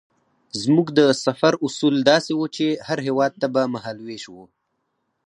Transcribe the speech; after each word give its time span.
زموږ 0.61 0.87
د 0.99 1.01
سفر 1.25 1.53
اصول 1.65 1.95
داسې 2.11 2.31
وو 2.35 2.45
چې 2.55 2.65
هر 2.87 2.99
هېواد 3.07 3.31
ته 3.41 3.47
به 3.53 3.61
مهال 3.73 3.97
وېش 4.07 4.23
وو. 4.33 4.45